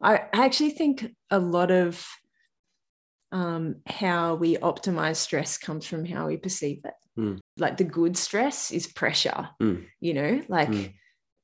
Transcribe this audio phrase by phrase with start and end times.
[0.00, 2.06] I, actually think a lot of
[3.32, 6.94] um, how we optimize stress comes from how we perceive it.
[7.18, 7.40] Mm.
[7.56, 9.86] Like the good stress is pressure, Mm.
[10.00, 10.94] you know, like Mm.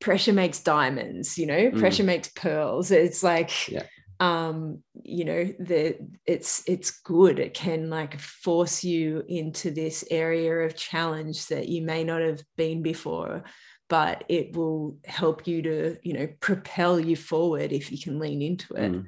[0.00, 1.78] pressure makes diamonds, you know, Mm.
[1.78, 2.90] pressure makes pearls.
[2.90, 3.86] It's like, Yeah.
[4.20, 7.38] um, you know, the it's it's good.
[7.38, 12.40] It can like force you into this area of challenge that you may not have
[12.56, 13.42] been before,
[13.88, 18.42] but it will help you to, you know, propel you forward if you can lean
[18.42, 18.92] into it.
[18.92, 19.06] Mm.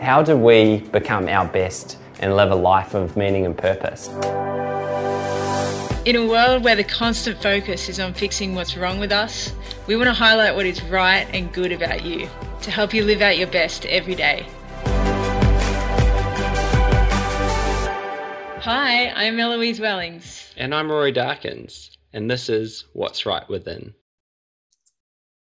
[0.00, 4.08] How do we become our best and live a life of meaning and purpose?
[6.04, 9.52] In a world where the constant focus is on fixing what's wrong with us,
[9.86, 12.28] we want to highlight what is right and good about you
[12.62, 14.46] to help you live out your best every day.
[18.60, 20.52] Hi, I'm Eloise Wellings.
[20.56, 23.94] And I'm Rory Darkins, and this is What's Right Within.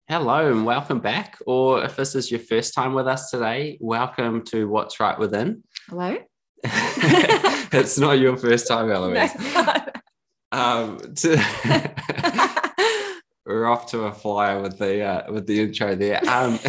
[0.08, 1.38] Hello and welcome back.
[1.46, 5.64] Or if this is your first time with us today, welcome to What's Right Within.
[5.88, 6.18] Hello?
[6.64, 9.32] it's not your first time, Eloise.
[10.52, 12.74] Um, to-
[13.46, 16.22] we're off to a flyer with the uh, with the intro there.
[16.28, 16.60] Um,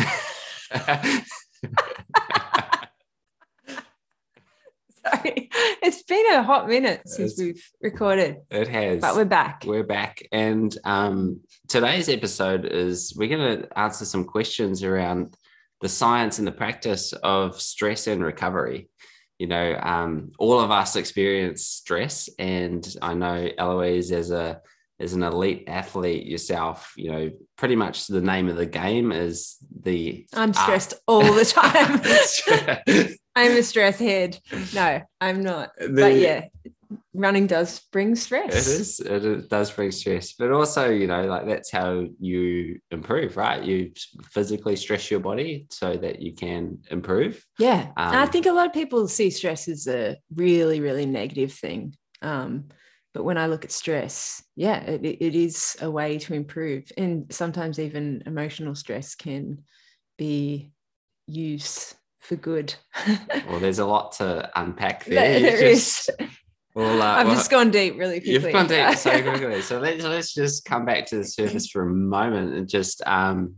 [5.14, 5.48] Sorry,
[5.82, 9.00] it's been a hot minute since It's- we've recorded, it has.
[9.00, 9.64] but we're back.
[9.66, 15.34] We're back, and um, today's episode is we're going to answer some questions around
[15.80, 18.88] the science and the practice of stress and recovery.
[19.38, 24.60] You know, um, all of us experience stress, and I know Eloise as a
[25.00, 29.56] as an elite athlete yourself, you know, pretty much the name of the game is
[29.82, 30.56] the I'm art.
[30.56, 32.00] stressed all the time.
[33.44, 34.38] The- I'm a stress head.
[34.74, 35.70] No, I'm not.
[35.78, 36.46] but yeah,
[37.14, 38.54] running does bring stress.
[38.68, 39.00] It is.
[39.00, 43.62] It, does bring stress, but also, you know, like that's how you improve, right?
[43.62, 43.92] You
[44.30, 47.44] physically stress your body so that you can improve.
[47.58, 47.88] Yeah.
[47.96, 51.52] and I Um, think a lot of people see stress as a really, really negative
[51.52, 51.94] thing.
[52.22, 52.68] Um,
[53.14, 56.90] but when I look at stress, yeah, it, it- it is a way to improve.
[56.96, 59.64] And sometimes even emotional stress can
[60.16, 60.72] be
[61.26, 62.74] used for good.
[63.48, 65.40] Well, there's a lot to unpack There- there.
[65.56, 66.16] There just- is.
[66.74, 68.32] well, uh, I've well, just gone deep really quickly.
[68.34, 69.62] You've gone deep so quickly.
[69.62, 73.56] So let's let's just come back to the surface for a moment and just um,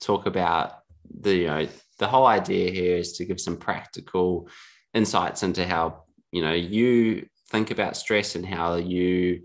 [0.00, 0.72] talk about
[1.20, 1.68] the you know
[1.98, 4.48] the whole idea here is to give some practical
[4.94, 6.02] insights into how
[6.32, 9.42] you know you think about stress and how you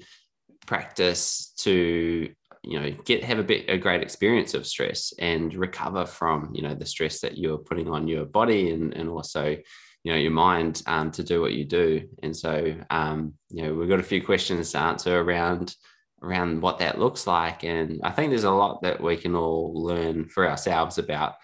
[0.66, 2.32] practice to
[2.64, 6.62] you know get have a bit a great experience of stress and recover from you
[6.62, 9.56] know the stress that you're putting on your body and and also
[10.04, 12.08] you know your mind um, to do what you do.
[12.24, 15.76] And so um, you know we've got a few questions to answer around
[16.22, 17.64] around what that looks like.
[17.64, 21.36] And i think there's a lot that we can all learn for ourselves about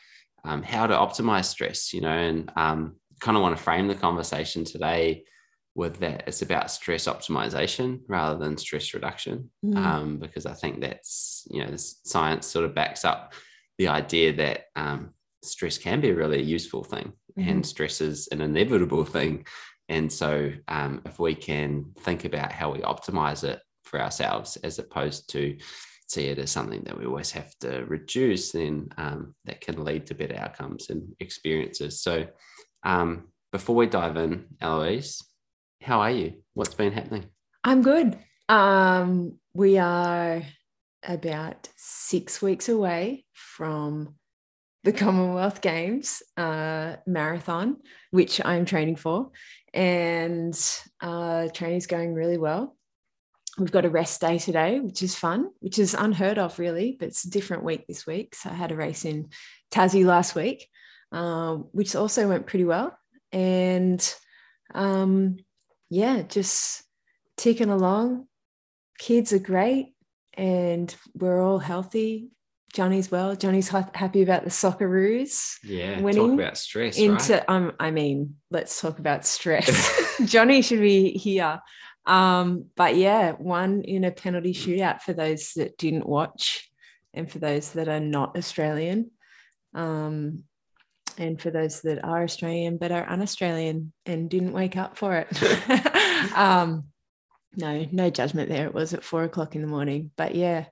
[0.43, 3.95] um, how to optimize stress you know and um, kind of want to frame the
[3.95, 5.23] conversation today
[5.75, 9.50] with that it's about stress optimization rather than stress reduction.
[9.63, 9.78] Mm.
[9.78, 13.34] um, because i think that's you know science sort of backs up
[13.78, 15.13] the idea that um,
[15.44, 19.46] stress can be a really useful thing and stress is an inevitable thing.
[19.90, 24.80] And so um, if we can think about how we optimize it for ourselves as
[24.80, 25.57] opposed to
[26.07, 30.06] see it as something that we always have to reduce then um, that can lead
[30.07, 32.02] to better outcomes and experiences.
[32.02, 32.28] So
[32.84, 35.22] um, before we dive in eloise
[35.85, 37.25] how are you what's been happening
[37.68, 38.16] I'm good.
[38.47, 40.44] Um, we are
[41.01, 44.13] about six weeks away from
[44.84, 47.78] the Commonwealth Games uh, marathon,
[48.12, 49.31] which I'm training for,
[49.74, 50.56] and
[51.01, 52.78] uh, training's going really well.
[53.57, 57.07] We've got a rest day today, which is fun, which is unheard of, really, but
[57.07, 58.35] it's a different week this week.
[58.35, 59.29] So I had a race in
[59.72, 60.68] Tassie last week,
[61.12, 62.95] um, which also went pretty well.
[63.31, 64.07] And
[64.75, 65.38] um,
[65.90, 66.84] yeah, just
[67.38, 68.28] ticking along.
[68.97, 69.94] Kids are great
[70.34, 72.29] and we're all healthy.
[72.73, 73.35] Johnny's well.
[73.35, 75.56] Johnny's happy about the Socceroos.
[75.63, 77.44] yeah Winning talk about stress Into right?
[77.48, 80.18] um, I mean, let's talk about stress.
[80.25, 81.62] Johnny should be here.
[82.06, 86.69] Um, but yeah, won in a penalty shootout for those that didn't watch
[87.13, 89.12] and for those that are not Australian.
[89.74, 90.44] Um,
[91.17, 96.33] and for those that are Australian but are un-Australian and didn't wake up for it.
[96.35, 96.85] um,
[97.56, 98.65] no, no judgment there.
[98.65, 100.12] It was at four o'clock in the morning.
[100.17, 100.65] But yeah,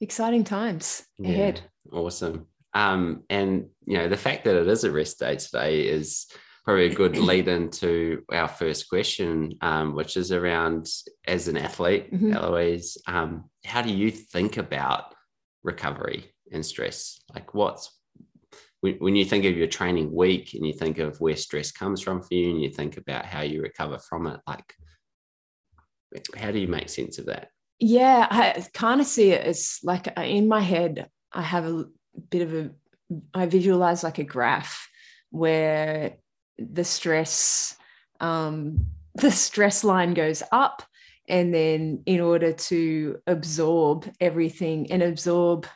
[0.00, 1.60] exciting times ahead.
[1.92, 2.46] Awesome.
[2.74, 6.26] Um, and you know, the fact that it is a rest day today is
[6.64, 10.88] probably a good lead into our first question, um, which is around
[11.26, 12.34] as an athlete, Mhm.
[12.34, 15.14] Eloise, um, how do you think about
[15.62, 17.20] recovery and stress?
[17.34, 17.90] Like what's
[18.86, 22.00] when, when you think of your training week and you think of where stress comes
[22.00, 24.74] from for you and you think about how you recover from it like
[26.36, 27.48] how do you make sense of that?
[27.80, 31.86] Yeah i kind of see it as like uh, in my head i have a
[32.30, 32.70] bit of a
[33.34, 34.88] i visualize like a graph
[35.30, 36.16] where
[36.58, 37.76] the stress
[38.20, 38.86] um
[39.16, 40.82] the stress line goes up
[41.28, 45.66] and then in order to absorb everything and absorb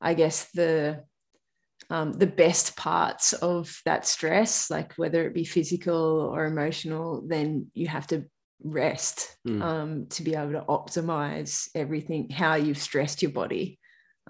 [0.00, 1.02] i guess the
[1.90, 7.70] um, the best parts of that stress like whether it be physical or emotional then
[7.74, 8.24] you have to
[8.62, 9.62] rest Mm.
[9.62, 13.78] um, to be able to optimize everything how you've stressed your body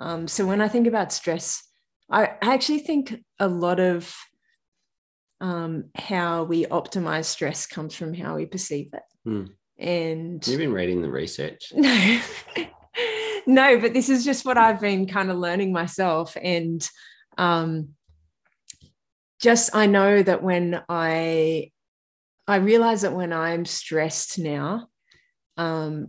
[0.00, 1.62] um, so when i think about stress
[2.10, 4.14] i, I actually think a lot of
[5.40, 9.48] um, how we optimize stress comes from how we perceive it Mm.
[9.78, 12.20] and you've been reading the research no
[13.46, 16.88] no but this is just what i've been kind of learning myself and
[17.36, 17.90] um
[19.40, 21.70] just i know that when i
[22.46, 24.88] i realize that when i'm stressed now
[25.56, 26.08] um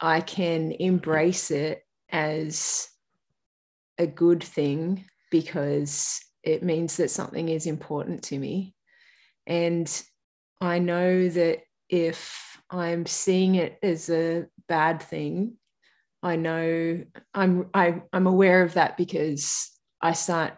[0.00, 2.88] i can embrace it as
[3.98, 8.74] a good thing because it means that something is important to me.
[9.46, 9.90] And
[10.60, 15.52] i know that if i'm seeing it as a bad thing
[16.22, 17.04] i know
[17.34, 19.70] i'm I, i'm aware of that because
[20.02, 20.54] i start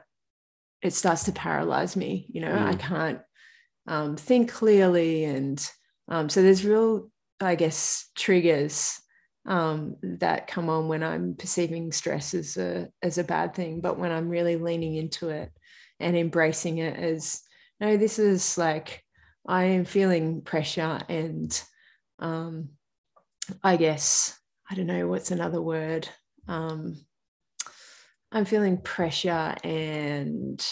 [0.82, 2.79] it starts to paralyze me you know i Mm.
[2.79, 3.20] can't
[3.87, 5.67] um, think clearly and
[6.08, 9.00] um, so there's real i guess triggers
[9.46, 13.99] um, that come on when i'm perceiving stress as a as a bad thing but
[13.99, 15.50] when i'm really leaning into it
[16.00, 17.40] and embracing it as
[17.81, 19.02] no this is like
[19.46, 21.62] i am feeling pressure and
[22.19, 22.69] um,
[23.64, 24.38] i guess
[24.70, 26.08] i don't know what's another word
[26.46, 26.96] um,
[28.33, 30.67] i'm feeling pressure and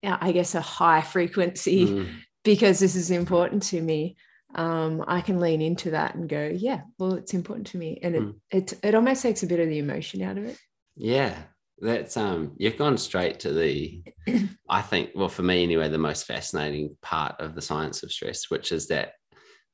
[0.00, 2.08] yeah, I guess a high frequency Mm.
[2.44, 4.16] because this is important to me.
[4.54, 8.14] Um, I can lean into that and go, yeah, well, it's important to me, and
[8.14, 8.34] it Mm.
[8.50, 10.56] it it almost takes a bit of the emotion out of it.
[10.94, 11.36] Yeah,
[11.80, 14.04] that's um you've gone straight to the
[14.68, 18.50] I think well for me anyway the most fascinating part of the science of stress
[18.50, 19.14] which is that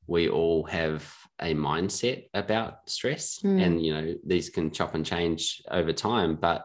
[0.06, 1.06] we all have
[1.40, 3.62] a mindset about stress Mm.
[3.62, 6.64] and you know these can chop and change over time but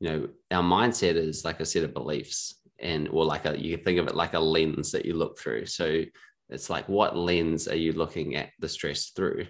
[0.00, 3.76] you know our mindset is like a set of beliefs and or like a you
[3.76, 6.02] can think of it like a lens that you look through so
[6.50, 9.46] it's like what lens are you looking at the stress through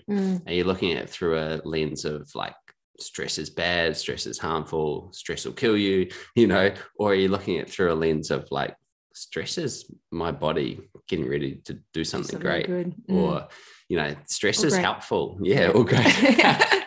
[0.46, 2.54] are you looking at it through a lens of like
[3.00, 7.28] stress is bad, stress is harmful, stress will kill you, you know, or are you
[7.28, 8.74] looking at it through a lens of like
[9.14, 12.94] stress is my body getting ready to do something, great, good.
[13.08, 13.14] Mm.
[13.14, 13.48] or
[13.88, 14.84] you know, stress Or is great.
[14.84, 15.38] helpful.
[15.42, 16.12] Yeah, great.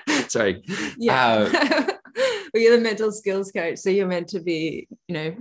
[0.29, 0.63] Sorry.
[0.97, 1.49] yeah.
[1.49, 1.91] Uh,
[2.53, 5.36] well, you're the mental skills coach, so you're meant to be, you know,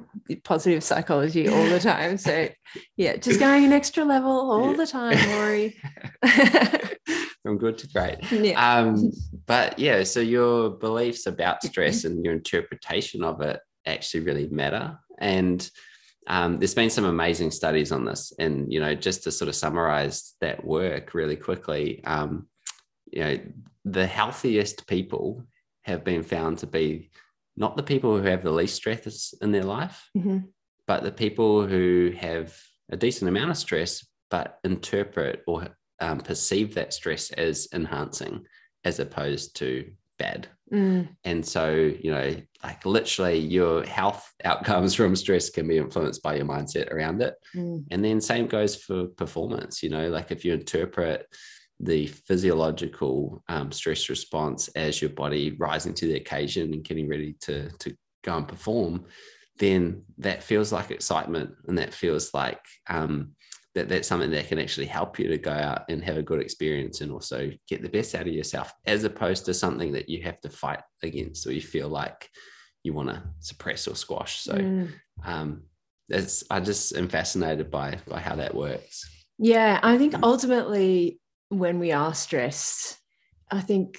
[0.44, 2.16] positive psychology all the time.
[2.18, 2.48] So,
[2.96, 4.76] yeah, just going an extra level all Yeah.
[4.76, 5.76] the time, Rory.
[7.42, 8.18] from good to great.
[8.32, 8.78] yeah.
[8.80, 9.10] um,
[9.46, 14.98] but yeah, so your beliefs about stress and your interpretation of it actually really matter.
[15.18, 15.68] And
[16.26, 18.32] um, there's been some amazing studies on this.
[18.38, 22.46] And you know, just to sort of summarize that work really quickly, um,
[23.10, 23.38] you know,
[23.84, 25.42] the healthiest people
[25.82, 27.10] have been found to be
[27.56, 30.48] not the people who have the least stress in their life, Mhm.
[30.86, 32.56] but the people who have
[32.90, 38.46] a decent amount of stress, but interpret or um, perceive that stress as enhancing
[38.84, 40.48] as opposed to bad.
[40.72, 46.22] Mm, And so, you know, like literally your health outcomes from stress can be influenced
[46.22, 47.34] by your mindset around it.
[47.54, 51.26] mm, And then same goes for performance, you know, like if you interpret
[51.80, 57.34] the physiological um, stress response as your body rising to the occasion and getting ready
[57.40, 59.04] to, to go and perform,
[59.58, 63.32] then that feels like excitement and that feels like um,
[63.74, 66.40] that that's something that can actually help you to go out and have a good
[66.40, 70.22] experience and also get the best out of yourself as opposed to something that you
[70.22, 72.28] have to fight against or you feel like
[72.82, 74.40] you want to suppress or squash.
[74.40, 74.90] So mm.
[75.24, 75.62] um,
[76.08, 79.08] it's I just am fascinated by by how that works.
[79.38, 81.20] Yeah, I think ultimately
[81.50, 82.96] when we are stressed,
[83.50, 83.98] I think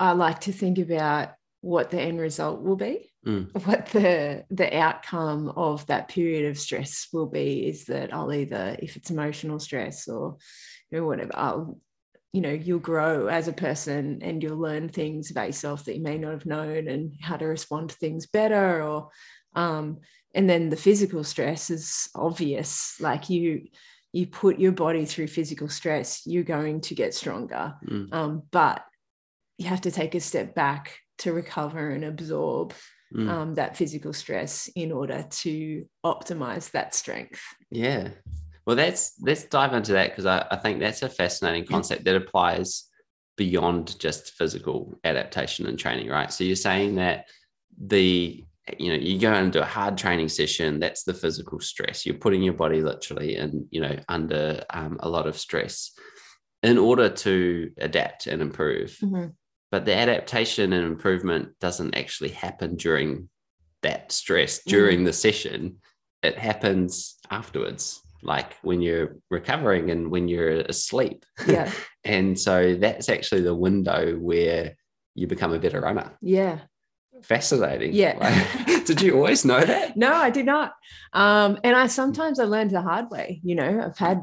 [0.00, 1.30] I like to think about
[1.60, 3.10] what the end result will be.
[3.26, 3.50] Mm.
[3.66, 8.76] What the the outcome of that period of stress will be is that I'll either,
[8.80, 10.38] if it's emotional stress or
[10.90, 11.78] you know, whatever, I'll,
[12.32, 16.02] you know, you'll grow as a person and you'll learn things about yourself that you
[16.02, 19.10] may not have known and how to respond to things better or
[19.54, 19.98] um,
[20.34, 23.66] and then the physical stress is obvious like you
[24.12, 28.12] you put your body through physical stress you're going to get stronger Mm.
[28.12, 28.82] um, but
[29.58, 32.72] you have to take a step back to recover and absorb
[33.14, 33.28] Mm.
[33.30, 37.40] um, that physical stress in order to optimize that strength.
[37.70, 38.10] Yeah.
[38.66, 42.16] Well, that's let's dive into that because I, I think that's a fascinating concept that
[42.16, 42.84] applies
[43.38, 46.30] beyond just physical adaptation and training, right?
[46.30, 47.28] So you're saying that
[47.80, 48.44] the
[48.78, 52.42] you know you go do a hard training session that's the physical stress you're putting
[52.42, 55.92] your body literally and you know under um, a lot of stress
[56.62, 59.32] in order to adapt and improve Mhm.
[59.70, 63.28] but the adaptation and improvement doesn't actually happen during
[63.82, 64.70] that stress Mm.
[64.70, 65.78] during the session
[66.22, 71.70] it happens afterwards like when you're recovering and when you're asleep Yeah.
[72.04, 74.76] and so that's actually the window where
[75.14, 76.60] you become a better runner Yeah.
[77.24, 78.16] Fascinating Yeah.
[78.18, 80.74] Like, did you always know that No, I did not.
[81.12, 83.40] Um, and I sometimes I learned the hard way.
[83.42, 84.22] You know, I've had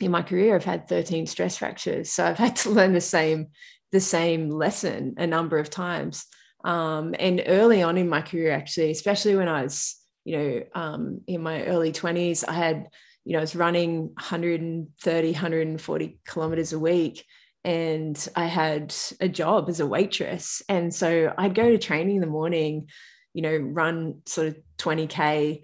[0.00, 2.10] in my career, I've had 13 stress fractures.
[2.10, 3.48] So I've had to learn the same,
[3.92, 6.26] the same lesson a number of times.
[6.64, 11.20] Um, and early on in my career, actually, especially when I was, you know, um,
[11.26, 12.88] in my early 20s, I had,
[13.24, 17.24] you know, I was running 130, 140 kilometers a week.
[17.66, 20.62] And I had a job as a waitress.
[20.68, 22.88] And so I'd go to training in the morning,
[23.34, 25.62] you know, run sort of 20K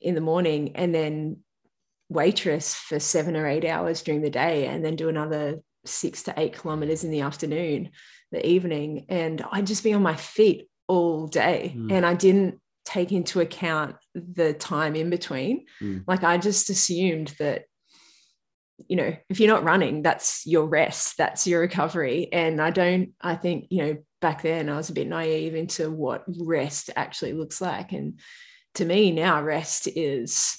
[0.00, 1.36] in the morning and then
[2.08, 6.34] waitress for seven or eight hours during the day and then do another six to
[6.38, 7.90] eight kilometers in the afternoon,
[8.30, 9.04] the evening.
[9.10, 11.74] And I'd just be on my feet all day.
[11.76, 11.92] Mm.
[11.92, 15.66] And I didn't take into account the time in between.
[15.82, 16.04] Mm.
[16.06, 17.64] Like I just assumed that
[18.88, 23.10] you know if you're not running that's your rest that's your recovery and i don't
[23.20, 27.32] i think you know back then i was a bit naive into what rest actually
[27.32, 28.20] looks like and
[28.74, 30.58] to me now rest is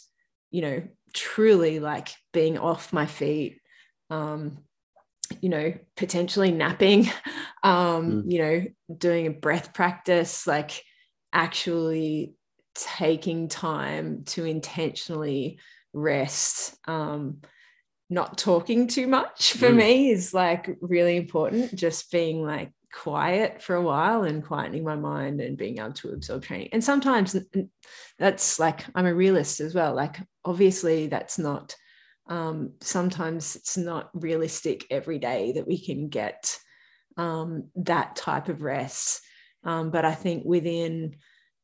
[0.52, 3.60] you know truly like being off my feet
[4.10, 4.58] um
[5.42, 7.10] you know potentially napping
[7.64, 8.32] um Mm.
[8.32, 8.66] you know
[8.98, 10.84] doing a breath practice like
[11.32, 12.36] actually
[12.76, 15.60] taking time to intentionally
[15.94, 17.42] rest um
[18.14, 19.76] not talking too much for Mm.
[19.78, 21.76] me is like really important.
[21.76, 26.12] Just being like quiet for a while and quietening my mind and being able to
[26.12, 26.70] absorb training.
[26.72, 27.36] And sometimes
[28.20, 29.94] that's like i'm a realist as well.
[29.96, 31.76] Like obviously that's not
[32.28, 36.58] um sometimes it's not realistic every day that we can get
[37.18, 39.22] um that type of rest.
[39.64, 41.16] Um but i think within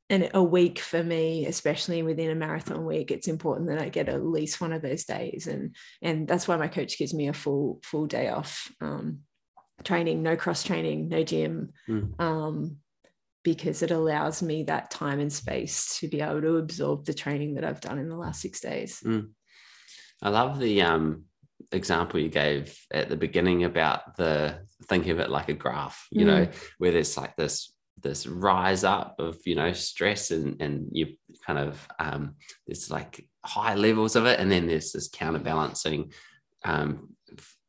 [0.09, 4.09] and a week for me especially within a marathon week it's important that i get
[4.09, 5.47] at least one of those days.
[5.47, 9.19] And and that's why my coach gives me a full full day off um,
[9.83, 12.19] training no cross training no gym Mm.
[12.19, 12.77] um,
[13.43, 17.55] because it allows me that time and space to be able to absorb the training
[17.55, 19.01] that i've done in the last six days.
[20.21, 21.23] I love the um,
[21.71, 26.25] example you gave at the beginning about the thinking of it like a graph, you
[26.25, 26.47] know,
[26.77, 31.15] where there's like this this rise up of you know stress and and you
[31.45, 32.35] kind of um,
[32.67, 36.11] there's like high levels of it, and then there's this counterbalancing,
[36.65, 37.09] um,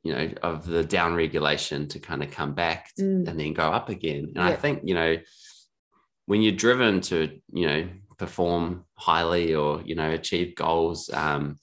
[0.02, 3.28] you know, of the down regulation to kind of come back Mm.
[3.28, 4.32] and then go up again.
[4.34, 5.16] And I think you know
[6.26, 11.56] when you're driven to you know perform highly or you know achieve goals um,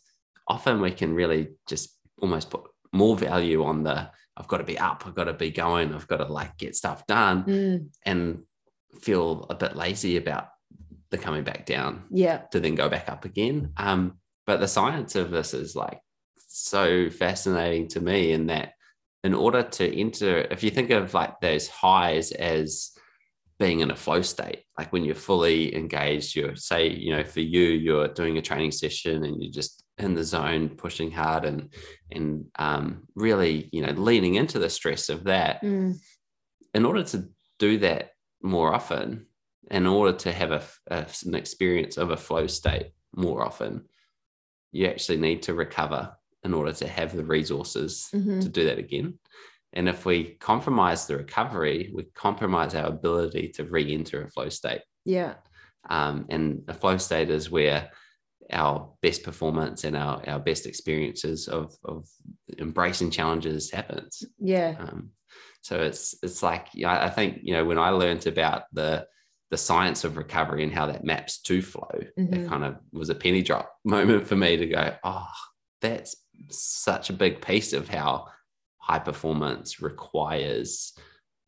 [0.48, 4.78] often we can really just almost put more value on the i've got to be
[4.80, 8.44] up i've got to be going i've got to like get stuff done Mm, and
[9.00, 10.50] feel a bit lazy about
[11.10, 12.40] the coming back down yeah.
[12.52, 13.72] to then go back up again.
[13.78, 16.00] Um, but the science of this is like
[16.48, 18.74] so fascinating to me in that
[19.24, 22.92] in order to enter if you think of like those highs as
[23.60, 27.42] being in a flow state like when you're fully engaged you're say you know for
[27.42, 31.74] you you're doing a training session and you're just in the zone pushing hard and
[32.12, 35.62] and um, really you know leaning into the stress of that.
[35.62, 35.98] Mm,
[36.74, 37.28] in order to
[37.60, 38.12] do that
[38.48, 39.28] more often
[39.70, 43.84] in order to have a, a- an experience of a flow state more often
[44.72, 48.42] you actually need to recover in order to have the resources mhm.
[48.42, 49.18] to do that again.
[49.74, 54.82] And if we compromise the recovery we compromise our ability to re-enter a flow state.
[55.06, 55.36] Yeah.
[55.90, 57.92] Um, and a flow state is where
[58.52, 62.08] our best performance and our, our best experiences of, of
[62.60, 64.24] embracing challenges happens.
[64.40, 64.76] Yeah.
[64.80, 65.10] Um,
[65.68, 69.06] so it's it's like I think you know when I learned about the
[69.52, 72.34] the science of recovery and how that maps to flow, Mhm.
[72.36, 75.28] it kind of was a penny drop moment for me to go, oh,
[75.82, 76.16] that's
[76.50, 78.28] such a big piece of how
[78.78, 80.94] high performance requires,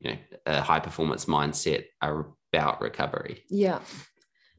[0.02, 3.44] you know, a high performance mindset about recovery.
[3.50, 3.80] Yeah.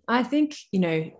[0.08, 1.10] I think, you know,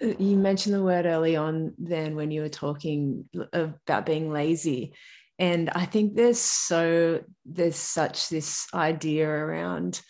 [0.00, 4.94] you mentioned the word early on then when you were talking about being lazy.
[5.38, 10.00] And I think there's so, there's such this idea around,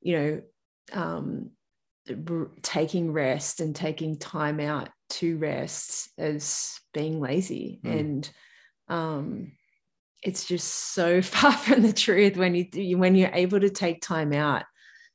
[0.00, 0.42] you know,
[0.92, 1.50] um,
[2.62, 8.00] taking rest and taking time out to rest as being lazy Mm.
[8.00, 8.30] and
[8.88, 9.52] um
[10.22, 14.32] it's just so far from the truth when you when you're able to take time
[14.32, 14.64] out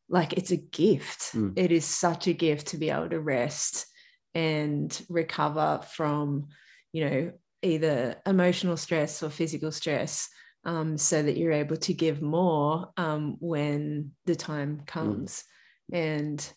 [0.09, 1.53] like it's a gift Mm.
[1.57, 3.87] it is such a gift to be able to rest
[4.33, 6.47] and recover from
[6.93, 7.31] you know
[7.65, 10.29] either emotional stress or physical stress
[10.63, 15.43] um, so that you're able to give more um, when the time comes.
[15.91, 16.47] And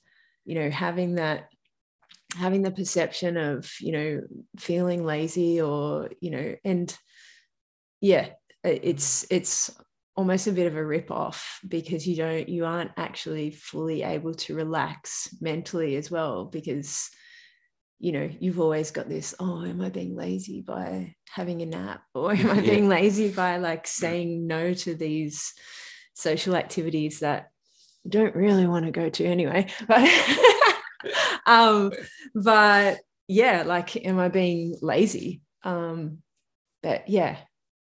[0.48, 1.50] you know having that
[2.34, 4.20] having the perception of you know
[4.58, 6.96] feeling lazy or you know and
[8.00, 8.28] yeah
[8.64, 9.70] it's it's
[10.16, 14.34] almost a bit of a rip off because you don't you aren't actually fully able
[14.34, 17.10] to relax mentally as well because
[17.98, 22.02] you know you've always got this oh am i being lazy by having a nap?
[22.14, 22.70] Or am i Yeah.
[22.72, 25.52] being lazy by like saying no to these
[26.14, 27.50] social activities that
[28.06, 29.66] I don't really want to go to anyway?
[29.88, 30.08] But
[31.46, 31.92] um
[32.34, 35.42] but yeah like am i being lazy?
[35.62, 36.18] Um
[36.82, 37.36] but yeah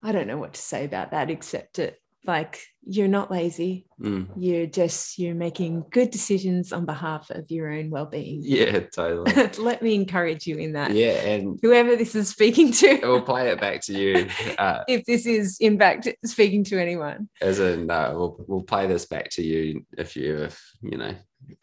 [0.03, 4.27] i don't know what to say about that except it like you're not lazy Mm.
[4.37, 9.31] you're just you're making good decisions on behalf of your own well-being Yeah, totally.
[9.57, 13.49] let me encourage you in that yeah, and whoever this is speaking to we'll play
[13.51, 14.27] it back to you.
[14.57, 18.85] Uh, if this is in fact speaking to anyone as in, uh, we'll we'll play
[18.87, 21.13] this back to you if you if you know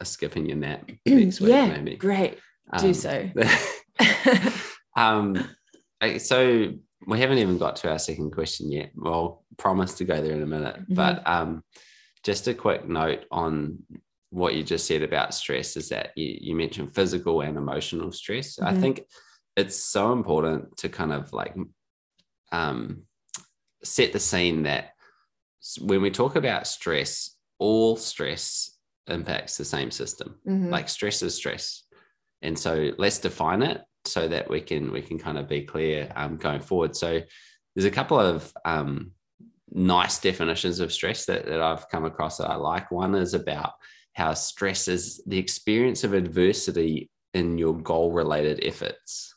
[0.01, 1.95] are skipping your nap next week, yeah maybe.
[1.97, 2.39] great
[2.79, 3.29] do Um, so
[4.95, 5.47] um,
[6.17, 6.71] so
[7.07, 8.91] we haven't even got to our second question yet.
[8.95, 10.95] We'll promise to go there in a minute, Mhm.
[10.95, 11.63] but um,
[12.23, 13.79] just a quick note on
[14.29, 18.59] what you just said about stress is that you, you mentioned physical and emotional stress.
[18.59, 18.81] I Mhm.
[18.81, 19.01] think
[19.55, 21.55] it's so important to kind of like
[22.51, 23.03] um,
[23.83, 24.91] set the scene that
[25.79, 30.71] when we talk about stress, all stress impacts the same system Mhm.
[30.71, 31.83] like stress is stress
[32.41, 36.09] and so let's define it so that we can we can kind of be clear
[36.15, 37.21] um, going forward so
[37.75, 39.11] there's a couple of um,
[39.73, 43.73] nice definitions of stress that, that i've come across that i like one is about
[44.13, 49.35] how stress is the experience of adversity in your goal related efforts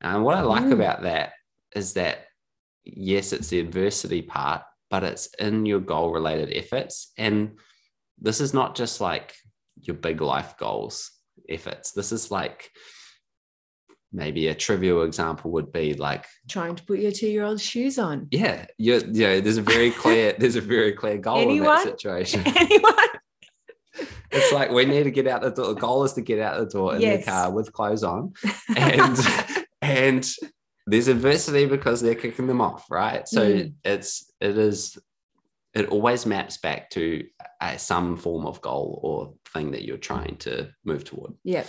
[0.00, 0.72] and what i like Mm.
[0.72, 1.32] about that
[1.76, 2.24] is that
[2.84, 7.58] yes it's the adversity part but it's in your goal related efforts and
[8.18, 9.34] this is not just like
[9.76, 11.10] your big life goals
[11.48, 11.92] efforts.
[11.92, 12.70] This is like
[14.12, 18.66] maybe a trivial example would be like, trying to put your two-year-old shoes on yeah,
[18.78, 22.42] you're, there's a very clear, there's a very clear goal in that situation.
[22.56, 22.94] anyone
[24.32, 25.74] It's like we need to get out the door.
[25.74, 27.24] The goal is to get out the door in Yes.
[27.24, 28.32] the car with clothes on,
[28.76, 29.18] and
[29.82, 30.28] and
[30.86, 33.26] there's adversity because they're kicking them off, right?
[33.28, 33.72] So Mm.
[33.84, 34.96] it's it is
[35.74, 37.24] it always maps back to
[37.60, 41.32] uh, some form of goal or thing that you're trying to move toward.
[41.44, 41.64] yeah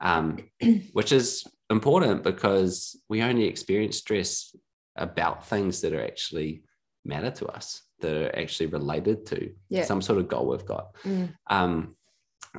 [0.00, 0.38] um,
[0.92, 4.54] which is important because we only experience stress
[4.96, 6.62] about things that are actually
[7.04, 9.84] matter to us, that are actually related to Yeah.
[9.84, 10.94] some sort of goal we've got.
[11.04, 11.34] Mm.
[11.48, 11.96] Um,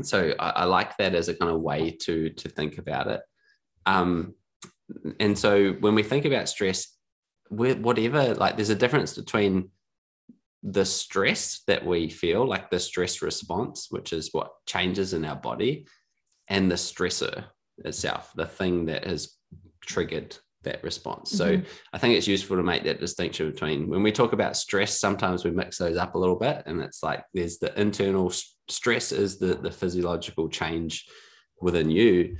[0.01, 3.21] so I, I like that as a kind of way to to think about it.
[3.85, 4.33] Um,
[5.19, 6.97] and so when we think about stress,
[7.49, 9.69] whatever, like there's a difference between
[10.63, 15.35] the stress that we feel, like the stress response, which is what changes in our
[15.35, 15.85] body,
[16.47, 17.45] and the stressor
[17.79, 19.35] itself, the thing that has
[19.81, 21.29] triggered that response.
[21.31, 21.65] So Mhm.
[21.91, 25.43] I think it's useful to make that distinction between when we talk about stress, sometimes
[25.43, 26.63] we mix those up a little bit.
[26.65, 31.05] And it's like there's the internal s- stress is the, the physiological change
[31.59, 32.37] within you.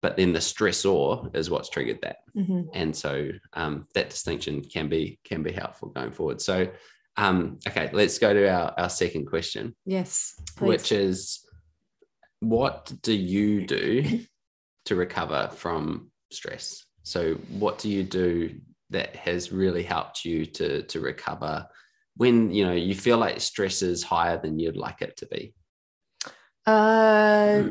[0.00, 2.16] But then the stressor is what's triggered that.
[2.36, 2.68] Mhm.
[2.74, 6.40] And so um, that distinction can be can be helpful going forward.
[6.40, 6.70] So
[7.16, 10.68] um, okay, let's go to our, our second question yes please.
[10.68, 11.43] which is
[12.40, 14.20] what do you do
[14.84, 18.54] to recover from stress so what do you do
[18.90, 21.66] that has really helped you to to recover
[22.16, 25.54] when you know you feel like stress is higher than you'd like it to be
[26.66, 27.70] Uh,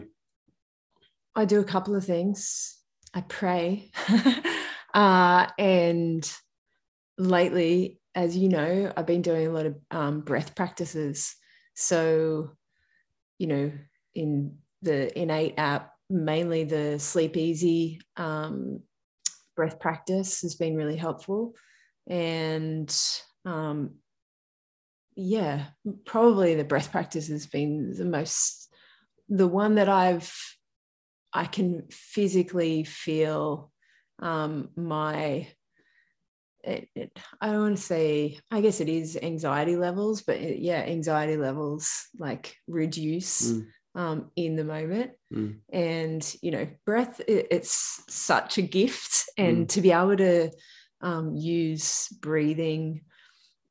[1.35, 2.77] I do a couple of things.
[3.13, 3.91] I pray.
[4.93, 6.31] uh, and
[7.17, 11.35] lately, as you know, I've been doing a lot of um, breath practices.
[11.75, 12.51] So,
[13.39, 13.71] you know,
[14.15, 18.81] in the Innate app, mainly the Sleep Easy um,
[19.55, 21.53] breath practice has been really helpful.
[22.07, 22.95] And
[23.45, 23.95] um,
[25.15, 25.65] yeah,
[26.05, 28.69] probably the breath practice has been the most
[29.29, 30.33] the one that I've
[31.31, 33.71] I can physically feel
[34.19, 35.47] um, my
[36.63, 40.59] it, it, I don't want to say I guess it is anxiety levels, but it,
[40.59, 43.65] yeah, anxiety levels like reduce Mm.
[43.95, 45.11] Um, in the moment.
[45.33, 45.57] Mm.
[45.71, 49.29] And, you know, breath, it, it's such a gift.
[49.37, 49.69] And Mm.
[49.69, 50.51] to be able to
[51.01, 53.01] um, use breathing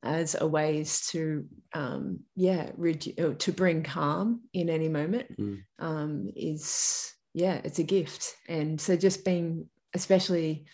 [0.03, 5.63] as a ways to, um, yeah, redu- to bring calm in any moment Mm.
[5.79, 8.35] um, is, yeah, it's a gift.
[8.47, 10.65] And so just being, especially,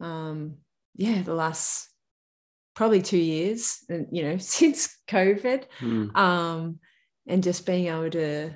[0.00, 0.56] um,
[0.94, 1.88] yeah, the last
[2.74, 6.16] probably two years, and, you know, since COVID, Mm.
[6.16, 6.78] um,
[7.26, 8.54] and just being able to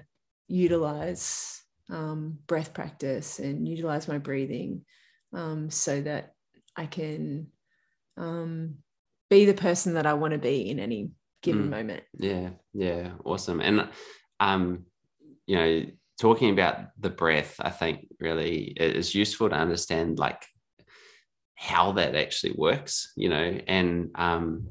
[0.51, 4.85] utilize um, breath practice and utilize my breathing
[5.33, 6.35] um, so that
[6.77, 7.49] I can
[8.17, 8.77] um,
[9.29, 11.11] be the person that I want to be in any
[11.43, 11.71] given Mm.
[11.71, 12.03] moment.
[12.19, 13.61] Yeah, yeah, awesome.
[13.61, 13.89] And
[14.41, 14.87] um,
[15.47, 15.85] you know,
[16.21, 20.43] talking about the breath, I think really it is useful to understand like
[21.55, 24.69] how that actually works, you know, and um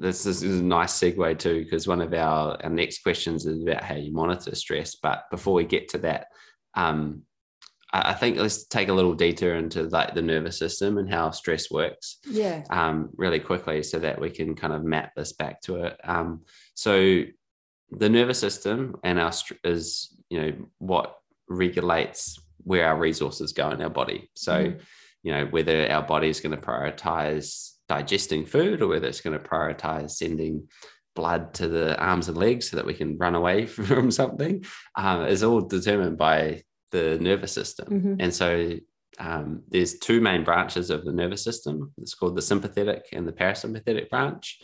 [0.00, 3.62] this is, is a nice segue too, because one of our, our next questions is
[3.62, 4.94] about how you monitor stress.
[4.96, 6.28] But before we get to that,
[6.74, 7.22] um,
[7.92, 11.30] I, I think let's take a little detour into like the nervous system and how
[11.30, 12.64] stress works Yeah.
[12.70, 16.00] um, really quickly so that we can kind of map this back to it.
[16.04, 16.42] Um,
[16.74, 17.24] so
[17.90, 21.16] the nervous system and our str- is you know what
[21.48, 24.30] regulates where our resources go in our body.
[24.34, 24.80] So Mhm.
[25.24, 29.36] you know whether our body is going to prioritize digesting food or whether it's going
[29.36, 30.68] to prioritize sending
[31.16, 35.26] blood to the arms and legs so that we can run away from something um,
[35.26, 37.88] is all determined by the nervous system.
[37.88, 38.16] Mhm.
[38.20, 38.76] And so
[39.18, 41.92] um, there's two main branches of the nervous system.
[42.00, 44.60] It's called the sympathetic and the parasympathetic branch.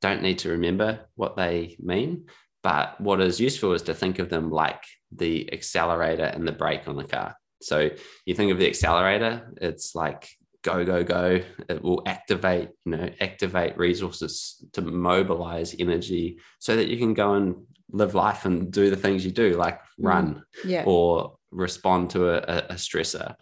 [0.00, 2.28] Don't need to remember what they mean,
[2.62, 4.82] but what is useful is to think of them like
[5.14, 7.36] the accelerator and the brake on the car.
[7.60, 7.90] So
[8.24, 10.30] you think of the accelerator, it's like
[10.62, 11.40] go, go, go.
[11.68, 17.34] It will activate, you know, activate resources to mobilize energy so that you can go
[17.34, 17.56] and
[17.90, 20.84] live life and do the things you do, like run Yeah.
[20.86, 23.34] or respond to a, a, stressor.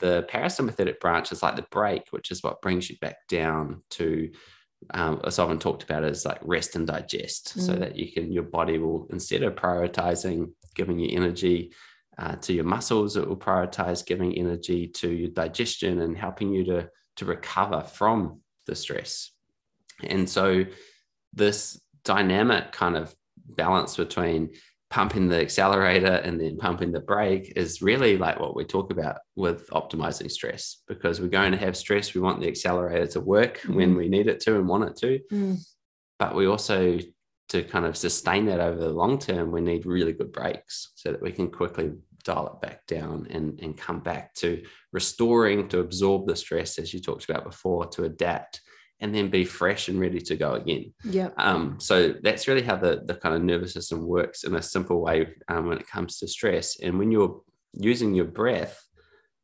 [0.00, 4.30] The parasympathetic branch is like the brake, which is what brings you back down to,
[4.94, 7.80] um, as often talked about, as like rest and digest, so Mm.
[7.80, 11.72] that you can, your body will, instead of prioritizing giving you energy
[12.18, 16.64] uh, to your muscles, it will prioritize giving energy to your digestion and helping you
[16.64, 19.30] to, to recover from the stress.
[20.02, 20.64] And so,
[21.34, 23.14] this dynamic kind of
[23.46, 24.50] balance between
[24.90, 29.18] pumping the accelerator and then pumping the brake is really like what we talk about
[29.36, 32.14] with optimizing stress because we're going to have stress.
[32.14, 35.20] We want the accelerator to work when we need it to and want it to.
[35.30, 35.58] Mm.
[36.18, 36.98] But we also,
[37.50, 41.12] to kind of sustain that over the long term, we need really good brakes so
[41.12, 41.92] that we can quickly
[42.24, 46.92] dial it back down and, and come back to restoring, to absorb the stress, as
[46.92, 48.60] you talked about before, to adapt
[49.00, 50.92] and then be fresh and ready to go again.
[51.04, 51.30] Yeah.
[51.38, 55.00] Um, so that's really how the, the kind of nervous system works in a simple
[55.00, 56.80] way um, when it comes to stress.
[56.80, 57.40] And when you're
[57.74, 58.82] using your breath,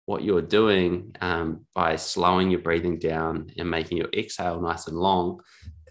[0.06, 4.98] what you're doing um, by slowing your breathing down and making your exhale nice and
[4.98, 5.40] long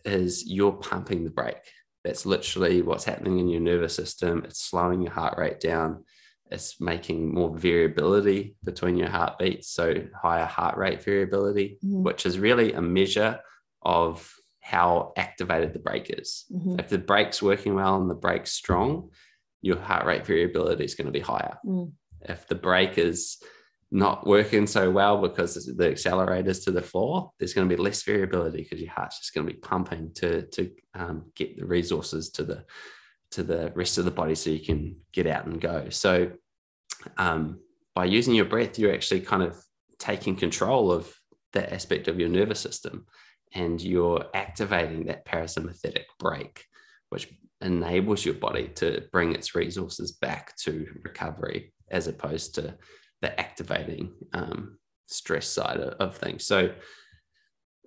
[0.06, 1.56] is you're pumping the brake.
[2.04, 4.44] That's literally what's happening in your nervous system.
[4.44, 6.04] It's slowing your heart rate down.
[6.52, 12.04] It's making more variability between your heartbeats, so higher heart rate variability, Mhm.
[12.04, 13.40] which is really a measure
[13.82, 16.46] of how activated the brake is.
[16.52, 16.80] Mhm.
[16.80, 19.10] If the brake's working well and the brake's strong,
[19.62, 21.58] your heart rate variability is going to be higher.
[21.66, 21.94] Mm.
[22.22, 23.42] If the brake is
[23.92, 28.04] not working so well because the accelerator's to the floor, there's going to be less
[28.04, 32.30] variability because your heart's just going to be pumping to to um, get the resources
[32.32, 32.66] to the
[33.34, 35.90] to the rest of the body so you can get out and go.
[35.90, 36.32] So
[37.18, 37.60] um,
[37.96, 39.58] by using your breath, you're actually kind of
[40.00, 41.14] taking control of
[41.54, 43.06] that aspect of your nervous system
[43.54, 46.66] and you're activating that parasympathetic brake,
[47.10, 52.76] which enables your body to bring its resources back to recovery as opposed to
[53.22, 56.46] the activating um, stress side of, of things.
[56.46, 56.74] So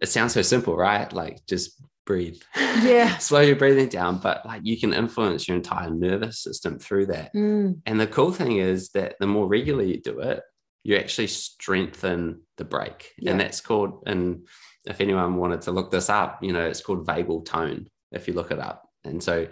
[0.00, 1.12] it sounds so simple, right?
[1.12, 2.40] Like just breathe.
[2.56, 3.16] Yeah.
[3.18, 7.34] Slow your breathing down, but like you can influence your entire nervous system through that.
[7.34, 7.80] Mm.
[7.84, 10.42] And the cool thing is that the more regularly you do it,
[10.84, 13.12] you actually strengthen the brake.
[13.18, 13.32] Yeah.
[13.32, 14.46] And that's called, and
[14.86, 18.34] if anyone wanted to look this up, you know, it's called vagal tone if you
[18.34, 18.88] look it up.
[19.04, 19.48] And so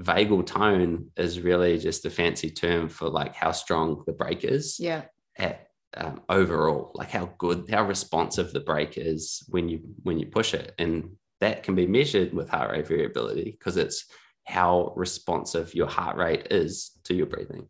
[0.00, 4.78] vagal tone is really just a fancy term for like how strong the brake is
[4.78, 5.02] Yeah.
[5.38, 5.66] at
[5.96, 10.52] um, overall, like how good, how responsive the brake is when you when you push
[10.52, 14.06] it, and that can be measured with heart rate variability because it's
[14.44, 17.68] how responsive your heart rate is to your breathing.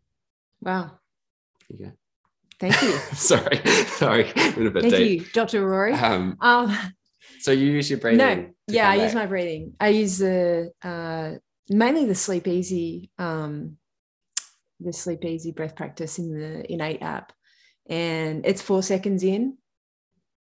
[0.61, 0.91] Wow.
[1.69, 1.91] There you go.
[2.59, 2.97] Thank you.
[3.13, 5.21] sorry, sorry, a bit Thank deep.
[5.21, 5.67] you, Dr.
[5.67, 5.93] Rory.
[5.93, 6.75] Um, Um,
[7.39, 8.17] so you use your breathing.
[8.17, 9.73] no, yeah, I use my breathing.
[9.79, 11.33] I use the uh,
[11.69, 13.77] mainly the sleep easy um,
[14.79, 17.33] the Sleep Easy breath practice in the Innate app,
[17.89, 19.57] and it's four seconds in,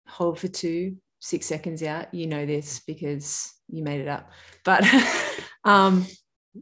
[0.07, 2.13] hold for two, six seconds out.
[2.13, 4.31] You know this because you made it up.
[4.65, 4.85] But
[5.65, 6.07] um,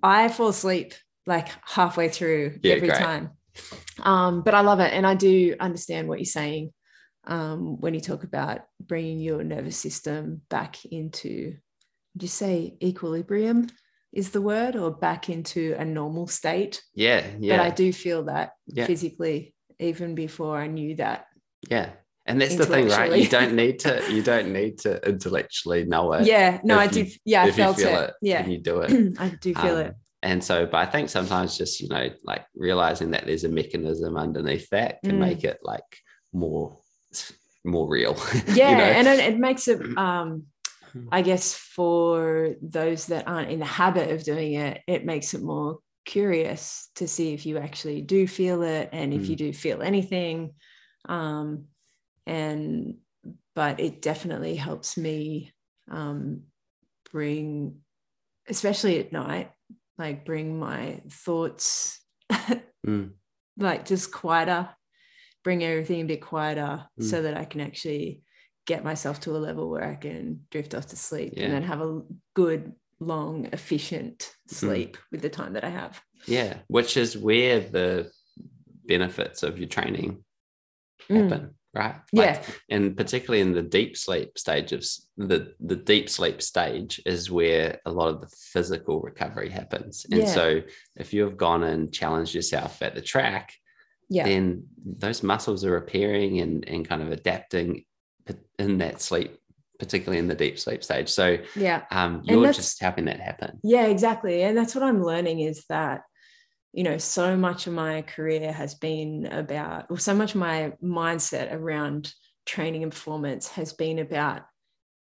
[0.02, 0.94] I fall asleep
[1.26, 2.98] like halfway through Yeah, every great.
[3.00, 3.30] time.
[4.02, 6.72] Um, but I love it, and I do understand what you're saying
[7.24, 11.56] um, when you talk about bringing your nervous system back into,
[12.16, 13.66] did you say equilibrium
[14.12, 16.82] is the word, or back into a normal state?
[16.94, 18.86] Yeah, yeah, But I do feel that Yeah.
[18.86, 21.26] physically, even before I knew that.
[21.68, 21.90] yeah.
[22.26, 23.16] And that's the thing, right?
[23.16, 24.02] You don't need to.
[24.12, 26.26] You don't need to intellectually know it.
[26.26, 27.12] yeah, no, I you- did.
[27.24, 27.86] Yeah, I felt it.
[27.86, 29.14] it, Yeah, you do it.
[29.18, 29.94] I do feel Um, it.
[30.22, 34.16] And so, but I think sometimes just you know, like realizing that there's a mechanism
[34.18, 35.20] underneath that can Mm.
[35.20, 35.82] make it like
[36.32, 36.78] more,
[37.64, 38.14] more real.
[38.46, 38.84] you Yeah, know?
[38.84, 39.80] and it, it makes it.
[39.98, 40.44] Um,
[41.10, 45.42] I guess for those that aren't in the habit of doing it, it makes it
[45.42, 49.28] more curious to see if you actually do feel it and if Mm.
[49.28, 50.52] you do feel anything.
[51.08, 51.66] Um,
[52.30, 52.94] and
[53.56, 55.52] but it definitely helps me
[55.90, 56.44] um,
[57.12, 57.80] bring,
[58.48, 59.50] especially at night,
[59.98, 62.00] like bring my thoughts
[62.86, 63.10] Mm.
[63.58, 64.70] like just quieter,
[65.44, 67.04] bring everything a bit quieter Mm.
[67.04, 68.22] so that I can actually
[68.66, 71.44] get myself to a level where I can drift off to sleep Yeah.
[71.44, 72.00] and then have a
[72.34, 74.54] good, long, efficient Mm.
[74.54, 76.00] sleep with the time that I have.
[76.26, 78.10] yeah, which is where the
[78.86, 80.24] benefits of your training
[81.08, 81.16] Mm.
[81.22, 81.96] happen, right?
[82.12, 82.42] Yeah.
[82.68, 84.84] and particularly in the deep sleep stage of
[85.16, 90.04] the the deep sleep stage is where a lot of the physical recovery happens.
[90.10, 90.34] And Yeah.
[90.34, 90.62] so
[90.96, 93.54] if you've gone and challenged yourself at the track,
[94.08, 94.24] Yeah.
[94.24, 97.84] then those muscles are repairing and and kind of adapting
[98.58, 99.38] in that sleep,
[99.78, 101.08] particularly in the deep sleep stage.
[101.08, 101.82] So yeah.
[101.90, 103.58] um, you're just helping that happen.
[103.62, 104.42] Yeah, exactly.
[104.42, 106.02] And that's what I'm learning is that,
[106.72, 110.72] you know, so much of my career has been about, or so much of my
[110.82, 112.12] mindset around
[112.46, 114.42] training and performance has been about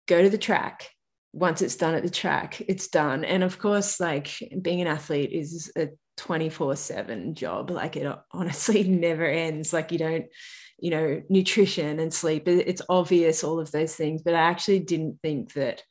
[0.06, 0.90] go to the track.
[1.32, 3.24] Once it's done at the track, it's done.
[3.24, 4.30] And of course, like
[4.60, 7.70] being an athlete is a 24 7 job.
[7.70, 9.72] Like it honestly never ends.
[9.72, 10.26] Like you don't,
[10.80, 14.22] you know, nutrition and sleep, it's obvious, all of those things.
[14.22, 15.82] But I actually didn't think that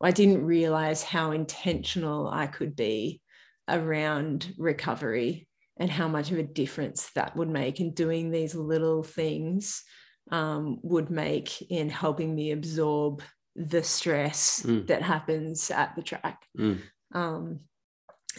[0.00, 3.22] I didn't realize how intentional I could be
[3.68, 7.80] around recovery and how much of a difference that would make.
[7.80, 9.82] And doing these little things
[10.30, 13.22] um, would make in helping me absorb
[13.56, 14.86] the stress Mm.
[14.88, 16.80] that happens at the track Mm.
[17.14, 17.60] um,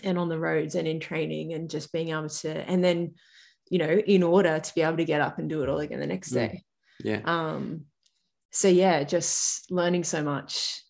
[0.03, 3.15] and on the roads and in training and just being able to, and then,
[3.69, 5.99] you know, in order to be able to get up and do it all again
[5.99, 6.33] the next Mm.
[6.35, 6.63] day
[7.03, 7.21] Yeah.
[7.25, 7.85] um
[8.51, 10.81] so yeah just learning so much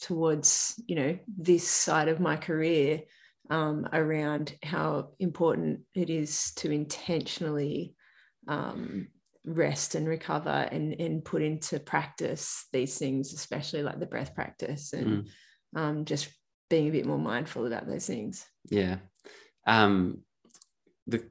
[0.00, 3.02] towards you know this side of my career
[3.50, 7.94] um around how important it is to intentionally
[8.48, 9.08] um
[9.44, 14.92] rest and recover and and put into practice these things especially like the breath practice
[14.92, 15.28] and
[15.74, 16.28] um just
[16.70, 18.96] being a bit more mindful about those things Yeah.
[19.66, 20.22] Um,
[21.06, 21.24] the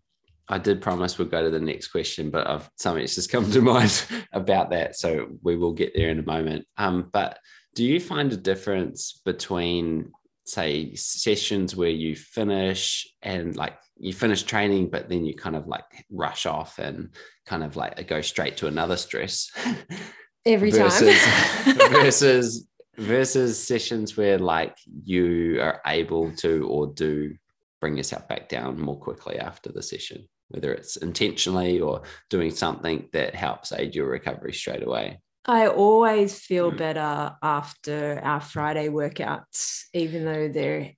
[0.47, 3.61] I did promise we'll go to the next question, but I've something's just come to
[3.73, 4.97] mind about that.
[4.97, 6.65] So we will get there in a moment.
[6.77, 7.39] Um, but
[7.73, 10.11] do you find a difference between,
[10.51, 15.67] say, sessions where you finish and like you finish training, but then you kind of
[15.67, 17.09] like rush off and
[17.45, 19.49] kind of like go straight to another stress.
[20.45, 27.33] Every versus, time versus versus sessions where like you are able to or do
[27.79, 33.07] bring yourself back down more quickly after the session whether it's intentionally or doing something
[33.13, 36.77] that helps aid your recovery straight away I always feel Mm.
[36.77, 40.93] better after our Friday workouts, even though they're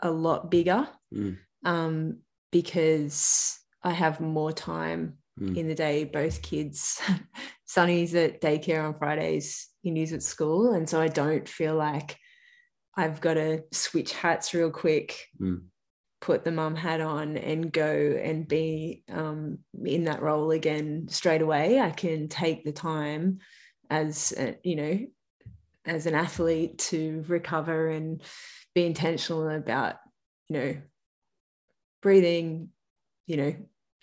[0.00, 1.38] a lot bigger, Mm.
[1.64, 2.18] um,
[2.52, 5.56] because I have more time Mm.
[5.56, 6.04] in the day.
[6.04, 7.00] Both kids,
[7.64, 10.72] Sunny's at daycare on Fridays, Indy's at school.
[10.74, 12.18] And so I don't feel like
[12.96, 15.64] I've got to switch hats real quick, Mm.
[16.24, 21.42] Put the mum hat on and go and be um, in that role again straight
[21.42, 21.78] away.
[21.78, 23.40] I can take the time
[23.90, 25.06] as, a, you know,
[25.84, 28.22] as an athlete to recover and
[28.74, 29.96] be intentional about,
[30.48, 30.76] you know,
[32.00, 32.70] breathing,
[33.26, 33.54] you know,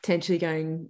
[0.03, 0.89] potentially going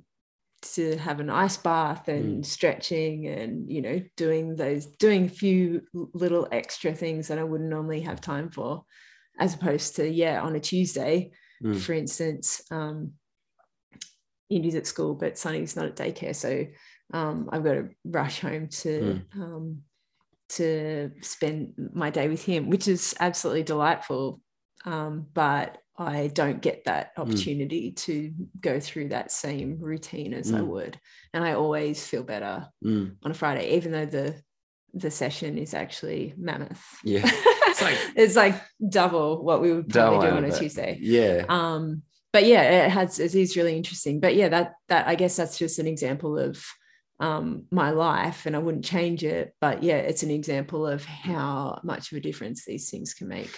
[0.74, 5.82] to have an ice bath and stretching and you know doing those doing a few
[6.14, 8.86] little extra things that I wouldn't normally have time for
[9.40, 11.32] as opposed to yeah on a Tuesday
[11.64, 11.80] Mm.
[11.80, 13.12] for instance um
[14.50, 16.66] Indy's at school but Sunny's not at daycare so
[17.14, 19.84] um I've got to rush home to um
[20.50, 24.42] to spend my day with him which is absolutely delightful
[24.86, 27.96] um but I don't get that opportunity mm.
[27.98, 30.58] to go through that same routine as mm.
[30.58, 31.00] I would.
[31.34, 33.16] And I always feel better mm.
[33.24, 34.42] on a Friday, even though the
[34.94, 36.84] the session is actually mammoth.
[37.04, 37.30] Yeah.
[37.72, 40.98] It's like it's like double what we would probably do on a Tuesday.
[41.00, 41.46] Yeah.
[41.48, 42.02] Um,
[42.34, 44.20] but yeah, it has it is really interesting.
[44.20, 46.62] But yeah, that that I guess that's just an example of
[47.22, 49.56] um, my life and I wouldn't change it.
[49.62, 53.58] But yeah, it's an example of how much of a difference these things can make.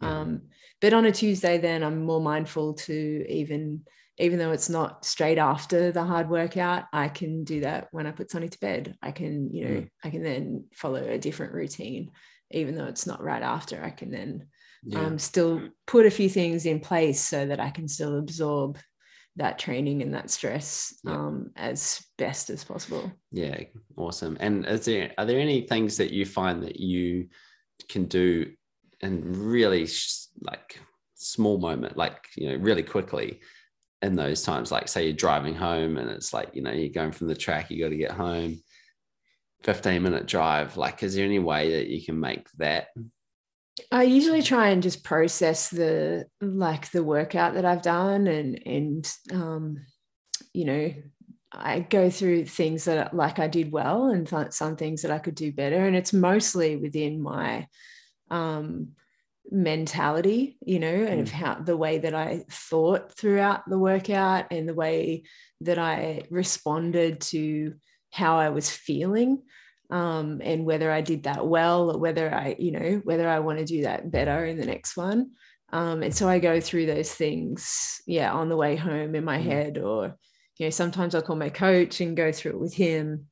[0.00, 0.20] Yeah.
[0.20, 0.42] Um,
[0.80, 3.86] but on a Tuesday, then I'm more mindful to even,
[4.18, 8.10] even though it's not straight after the hard workout, I can do that when I
[8.10, 8.96] put Sonny to bed.
[9.00, 9.88] I can, you know, mm.
[10.02, 12.10] I can then follow a different routine,
[12.50, 13.82] even though it's not right after.
[13.82, 14.48] I can then
[14.82, 15.06] yeah.
[15.06, 18.78] um, still put a few things in place so that I can still absorb
[19.36, 21.12] that training and that stress yeah.
[21.12, 23.12] um, as best as possible.
[23.30, 23.60] Yeah,
[23.96, 24.36] awesome.
[24.40, 27.28] And is there are there any things that you find that you
[27.88, 28.52] can do
[29.00, 29.88] and really
[30.40, 30.80] like
[31.14, 33.40] small moment, like you know, really quickly
[34.02, 34.70] in those times?
[34.70, 37.70] Like say you're driving home and it's like you know you're going from the track,
[37.70, 38.60] you got to get home.
[39.64, 42.90] 15 minute drive like is there any way that you can make that
[43.90, 49.12] I usually try and just process the like the workout that I've done and and
[49.32, 49.86] um,
[50.52, 50.94] you know
[51.52, 55.18] I go through things that like I did well and th- some things that I
[55.18, 57.66] could do better and it's mostly within my
[58.30, 58.88] um,
[59.50, 61.32] mentality you know and of mm.
[61.32, 65.24] how the way that I thought throughout the workout and the way
[65.62, 67.74] that I responded to
[68.10, 69.42] how I was feeling
[69.90, 73.58] um, and whether I did that well or whether I, you know, whether I want
[73.58, 75.32] to do that better in the next one.
[75.72, 79.38] Um, and so I go through those things, yeah, on the way home in my
[79.38, 79.42] mm.
[79.42, 80.16] head, or
[80.58, 83.26] you know, sometimes I'll call my coach and go through it with him,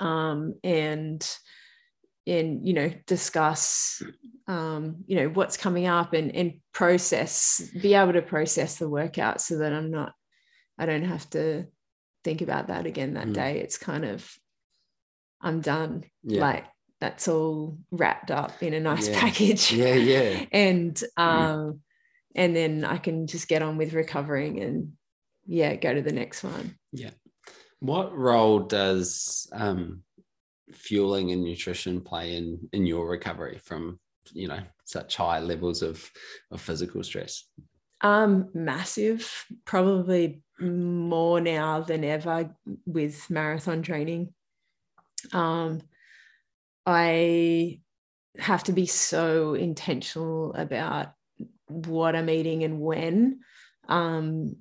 [0.00, 1.26] um, and
[2.26, 4.02] and you know, discuss,
[4.52, 9.40] um, you know, what's coming up and and process, be able to process the workout
[9.40, 10.12] so that I'm not,
[10.78, 11.64] I don't have to
[12.22, 13.34] think about that again that mm.
[13.34, 13.60] day.
[13.60, 14.30] It's kind of
[15.40, 16.04] I'm done.
[16.22, 16.42] Yeah.
[16.42, 16.66] Like
[17.00, 19.20] that's all wrapped up in a nice yeah.
[19.20, 19.72] package.
[19.72, 20.44] Yeah, yeah.
[20.52, 21.80] and um
[22.34, 24.92] and then I can just get on with recovering and
[25.46, 26.76] yeah, go to the next one.
[26.92, 27.10] Yeah.
[27.80, 30.02] What role does um
[30.74, 33.98] fueling and nutrition play in in your recovery from
[34.32, 36.10] you know such high levels of
[36.50, 37.44] of physical stress?
[38.00, 42.54] Um, massive, probably more now than ever
[42.84, 44.34] with marathon training
[45.32, 45.82] um,
[46.86, 47.80] I
[48.38, 51.12] have to be so intentional about
[51.68, 53.40] what I'm eating and when,
[53.88, 54.56] um,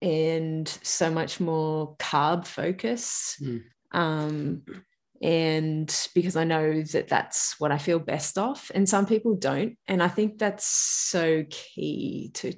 [0.00, 3.36] and so much more carb focus.
[3.42, 3.62] Mm.
[3.92, 4.62] Um,
[5.22, 9.76] and because I know that that's what I feel best off, and some people don't,
[9.86, 12.52] and I think that's so key to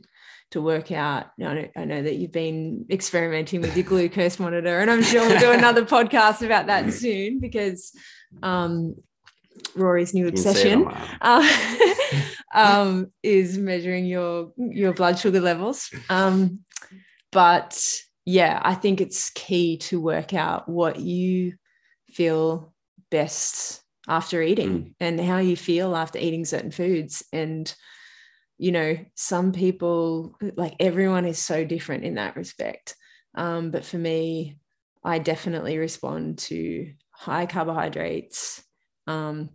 [0.50, 1.26] to work out.
[1.40, 5.26] I know, I know that you've been experimenting with your glucose monitor, and I'm sure
[5.26, 7.92] we'll do another podcast about that soon because
[8.42, 8.96] um,
[9.74, 10.86] Rory's new obsession
[11.20, 11.48] uh,
[12.54, 15.90] um, is measuring your your blood sugar levels.
[16.08, 16.60] Um,
[17.30, 17.80] but
[18.24, 21.54] yeah, I think it's key to work out what you
[22.10, 22.72] feel
[23.10, 24.94] best after eating mm.
[25.00, 27.74] and how you feel after eating certain foods and
[28.58, 32.96] you know, some people, like everyone is so different in that respect.
[33.36, 34.58] Um, but for me,
[35.04, 38.62] I definitely respond to high carbohydrates
[39.06, 39.50] um,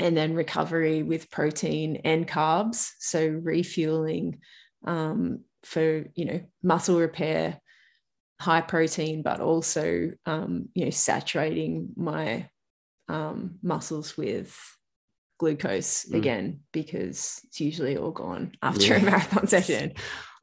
[0.00, 2.90] and then recovery with protein and carbs.
[2.98, 4.40] So refueling
[4.84, 7.60] um, for, you know, muscle repair,
[8.42, 12.48] high protein, but also, um, you know, saturating my
[13.08, 14.58] um, muscles with
[15.38, 16.16] glucose mm.
[16.16, 18.96] again because it's usually all gone after yeah.
[18.96, 19.92] a marathon session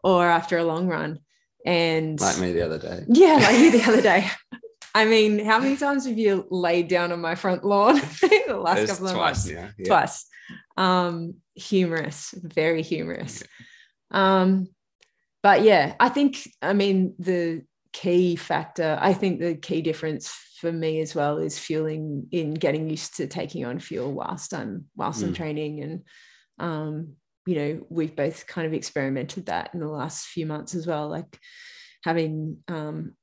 [0.04, 1.20] or after a long run.
[1.66, 3.04] And like me the other day.
[3.10, 4.30] Yeah, like me the other day.
[4.96, 8.88] I mean, how many times have you laid down on my front lawn the last
[8.88, 9.52] couple of twice, months?
[9.52, 9.88] Yeah, yeah.
[9.88, 10.26] Twice.
[10.78, 13.44] Um, humorous, very humorous.
[14.10, 14.70] Um,
[15.44, 17.64] but yeah, I think I mean the
[17.94, 22.90] key factor, I think the key difference for me as well is fueling in getting
[22.90, 25.28] used to taking on fuel whilst I'm whilst mm.
[25.28, 26.04] I'm training and
[26.60, 27.14] um,
[27.46, 31.08] you know we've both kind of experimented that in the last few months as well
[31.08, 31.40] like
[32.04, 33.14] having um,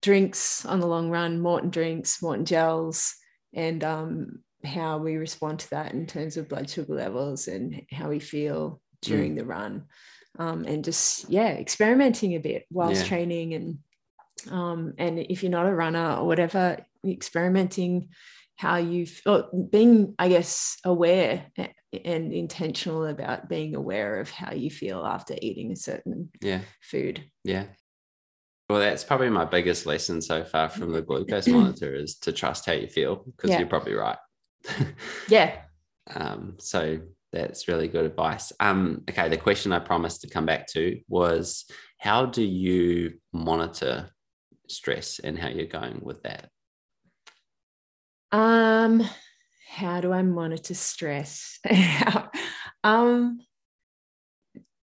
[0.00, 3.14] drinks on the long run Maurten drinks Maurten gels
[3.54, 8.08] and um, how we respond to that in terms of blood sugar levels and how
[8.08, 9.38] we feel during mm.
[9.38, 9.84] the run
[10.38, 13.08] um, and just yeah experimenting a bit whilst yeah.
[13.08, 13.78] training and
[14.50, 18.08] um, and if you're not a runner or whatever experimenting
[18.56, 21.46] how you feel being i guess aware
[22.04, 26.62] and intentional about being aware of how you feel after eating a certain Yeah.
[26.80, 27.22] food.
[27.44, 27.66] Yeah.
[28.70, 32.64] Well, that's probably my biggest lesson so far from the glucose monitor is to trust
[32.64, 33.58] how you feel because Yeah.
[33.58, 34.16] you're probably right.
[35.28, 35.60] Yeah.
[36.14, 37.00] um, so
[37.32, 38.52] that's really good advice.
[38.60, 41.66] Um, okay, the question I promised to come back to was
[41.98, 44.10] how do you monitor
[44.72, 46.50] stress and how you're going with that?
[48.30, 49.02] Um,
[49.68, 51.58] how do I monitor stress?
[52.84, 53.40] um,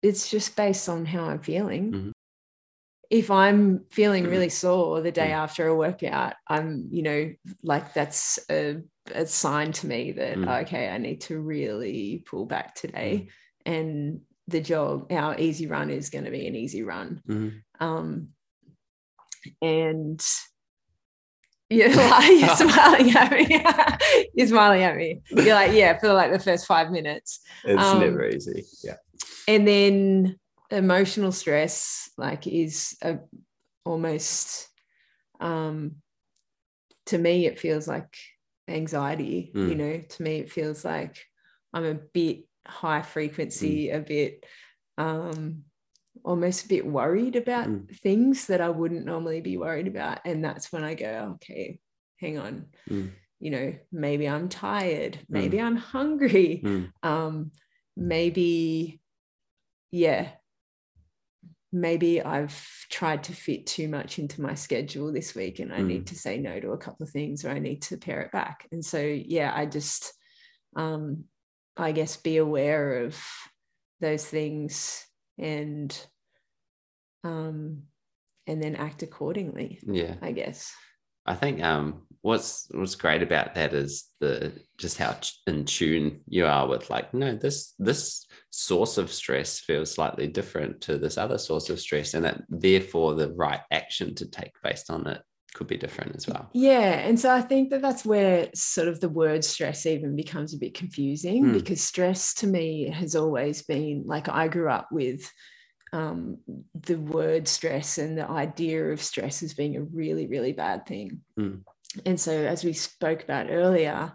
[0.02, 1.92] it's just based on how I'm feeling.
[1.92, 2.12] Mhm.
[3.10, 5.38] If I'm feeling really sore the day Mm.
[5.38, 7.34] after a workout, I'm, you know,
[7.64, 8.82] like that's a,
[9.14, 10.62] a sign to me that Mm.
[10.64, 13.30] okay, I need to really pull back today.
[13.66, 17.22] And the jog, our easy run is going to be an easy run.
[17.80, 18.30] Um,
[19.62, 20.24] and
[21.70, 24.28] you're, like, you're smiling at me.
[24.34, 25.22] you're smiling at me.
[25.30, 27.42] You're like, yeah, for like the first five minutes.
[27.66, 28.64] It's Um, never easy.
[28.84, 28.96] Yeah.
[29.48, 30.40] And then
[30.72, 33.20] emotional stress, like, is a,
[33.86, 34.68] almost,
[35.40, 35.98] um,
[37.08, 38.18] to me, it feels like
[38.68, 39.52] anxiety.
[39.54, 39.78] You Mm.
[39.78, 41.24] know, to me, it feels like
[41.74, 44.46] I'm a bit high frequency, a bit,
[44.98, 45.64] um,
[46.28, 47.98] almost a bit worried about Mm.
[48.00, 50.20] things that I wouldn't normally be worried about.
[50.26, 51.80] And that's when I go, okay,
[52.18, 52.66] hang on.
[52.90, 53.12] Mm.
[53.40, 56.92] You know, maybe I'm tired, maybe I'm hungry, Mm.
[57.02, 57.52] um,
[57.96, 59.00] maybe,
[59.92, 60.32] yeah,
[61.72, 62.58] maybe I've
[62.90, 65.88] tried to fit too much into my schedule this week and I Mm.
[65.88, 68.32] need to say no to a couple of things or I need to pare it
[68.32, 68.68] back.
[68.72, 70.14] And so, yeah, I just,
[70.76, 71.26] um,
[71.78, 73.18] I guess, be aware of
[74.02, 75.06] those things
[75.38, 75.92] and,
[77.24, 77.84] um,
[78.46, 80.16] and then act accordingly, Yeah.
[80.22, 80.72] I guess.
[81.26, 86.46] I think um, what's what's great about that is the just how in tune you
[86.46, 91.38] are with like no this this source of stress feels slightly different to this other
[91.38, 95.22] source of stress and that therefore the right action to take based on it
[95.54, 96.50] could be different as well.
[96.54, 97.00] Yeah.
[97.08, 100.58] And so I think that that's where sort of the word stress even becomes a
[100.58, 101.54] bit confusing Hmm.
[101.54, 105.30] because stress to me has always been like I grew up with
[105.94, 106.38] um,
[106.74, 111.22] the word stress and the idea of stress as being a really, really bad thing.
[111.38, 111.56] Hmm.
[112.06, 114.14] And so, as we spoke about earlier,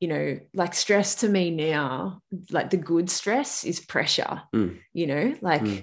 [0.00, 4.76] you know, like stress to me now, like the good stress is pressure, Hmm.
[4.92, 5.78] you know, like Hmm.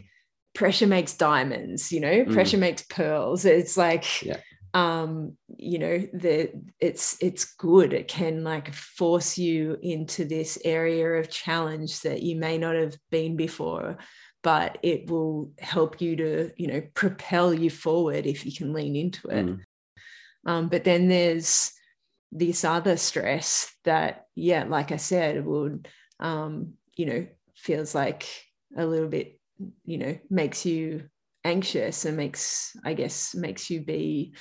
[0.54, 2.32] pressure makes diamonds, you know, Hmm.
[2.32, 3.46] pressure makes pearls.
[3.46, 4.38] It's like, Yeah.
[4.76, 11.08] um you know the it's it's good it can like force you into this area
[11.20, 13.98] of challenge that you may not have been before
[14.44, 18.96] but it will help you to you know propel you forward if you can lean
[18.96, 19.60] into it Mm.
[20.46, 21.72] um, but then there's
[22.32, 25.88] this other stress that yeah like i said would
[26.20, 28.28] um, you know feels like
[28.78, 29.40] a little bit
[29.86, 31.10] you know makes you
[31.46, 34.36] anxious and makes i guess makes you be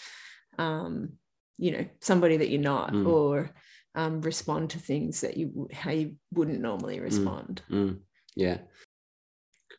[0.58, 1.12] um,
[1.58, 3.06] you know somebody that you're not Mm.
[3.06, 3.50] or
[3.94, 8.00] um, respond to things that you how you wouldn't normally respond Mm.
[8.34, 8.58] Yeah.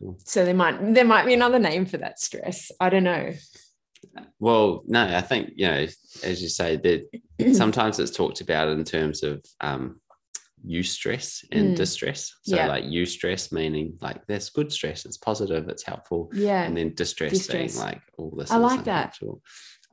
[0.04, 0.18] Cool.
[0.26, 3.32] so there might there might be another name for that stress i don't know
[4.40, 5.88] Well, no, I think you know,
[6.24, 10.02] as you say, that sometimes it's talked about in terms of um,
[10.68, 11.76] eustress and Mm.
[11.76, 12.34] distress.
[12.44, 12.68] So, Yeah.
[12.68, 17.32] like eustress meaning like that's good stress, it's positive, it's helpful, yeah and then distress,
[17.32, 17.74] Distress.
[17.76, 18.52] being like all this.
[18.52, 19.18] I like that.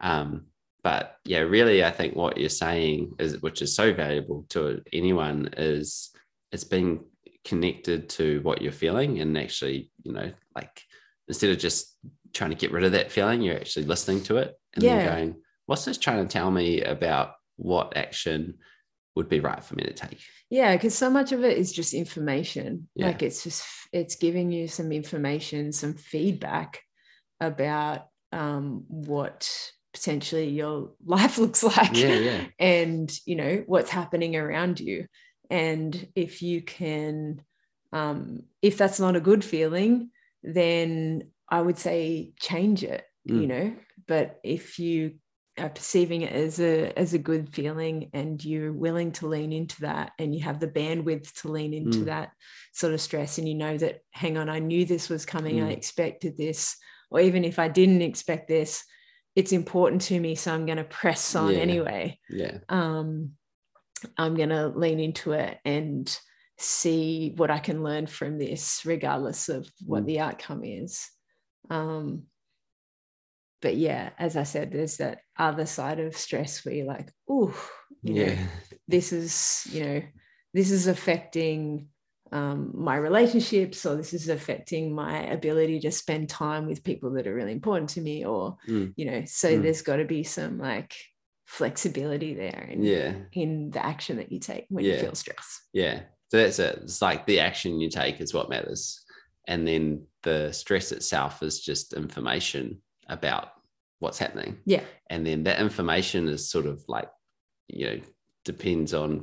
[0.01, 0.47] Um,
[0.83, 5.51] but yeah, really, I think what you're saying is, which is so valuable to anyone,
[5.57, 6.11] is
[6.53, 7.05] it's being
[7.45, 10.83] connected to what you're feeling, and actually, you know, like
[11.29, 11.97] instead of just
[12.33, 14.97] trying to get rid of that feeling, you're actually listening to it and Yeah.
[14.99, 18.59] then going, "What's this trying to tell me about what action
[19.17, 20.21] would be right for me to take?"
[20.51, 23.07] yeah because so much of it is just information Yeah.
[23.07, 26.81] like it's just it's giving you some information some feedback
[27.41, 29.51] about um, what
[29.93, 32.45] potentially your life looks like Yeah, yeah.
[32.59, 35.07] and you know what's happening around you
[35.51, 37.43] and if you can
[37.93, 40.11] um, if that's not a good feeling
[40.43, 43.49] then i would say change it you Mm.
[43.49, 43.77] know
[44.07, 45.15] but if you
[45.59, 49.83] are perceiving it as a as a good feeling and you're willing to lean into
[49.83, 52.07] that and you have the bandwidth to lean into Mm.
[52.07, 52.31] that
[52.73, 55.71] sort of stress and you know that hang on i knew this was coming i
[55.71, 55.77] Mm.
[55.77, 56.77] expected this
[57.11, 58.85] or even if i didn't expect this
[59.37, 61.59] it's important to me so i'm going to press on Yeah.
[61.61, 62.59] anyway Yeah.
[62.71, 63.33] um,
[64.17, 66.07] I'm going to lean into it and
[66.61, 70.07] see what I can learn from this, regardless of what Mm.
[70.07, 71.09] the outcome is.
[71.71, 72.27] Um,
[73.63, 77.55] but yeah, as I said, there's that other side of stress where you're like, oh,
[78.03, 78.47] you know, Yeah.
[78.89, 80.03] this is, you know,
[80.55, 81.89] this is affecting
[82.33, 87.27] um, my relationships or this is affecting my ability to spend time with people that
[87.27, 88.93] are really important to me or Mm.
[88.97, 89.63] you know so Mm.
[89.63, 90.95] there's got to be some like
[91.47, 93.17] flexibility there in, Yeah.
[93.33, 94.93] in the action that you take when Yeah.
[94.95, 96.03] you feel stress Yeah.
[96.31, 96.79] So that's it.
[96.83, 99.05] It's like the action you take is what matters.
[99.49, 103.49] And then the stress itself is just information about
[103.99, 104.59] what's happening.
[104.65, 107.09] yeah And then that information is sort of like,
[107.69, 108.01] you know,
[108.45, 109.19] depends on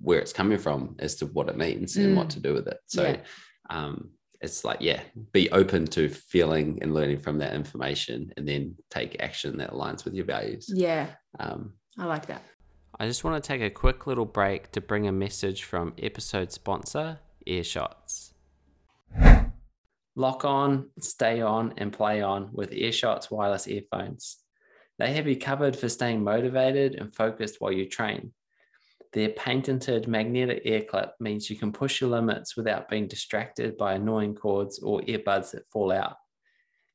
[0.00, 2.30] where it's coming from as to what it means and what Mm.
[2.34, 2.78] to do with it.
[2.86, 3.20] So Yeah.
[3.70, 4.10] um
[4.42, 5.02] it's like, yeah,
[5.32, 10.04] be open to feeling and learning from that information and then take action that aligns
[10.04, 10.70] with your values.
[10.74, 11.06] yeah
[11.38, 12.42] Um, i like that
[13.00, 16.52] I just want to take a quick little break to bring a message from episode
[16.52, 18.32] sponsor, Earshots.
[20.14, 24.36] Lock on, stay on, and play on with Earshots wireless earphones.
[24.98, 28.34] They have you covered for staying motivated and focused while you train.
[29.14, 33.94] Their patented magnetic ear clip means you can push your limits without being distracted by
[33.94, 36.18] annoying cords or earbuds that fall out.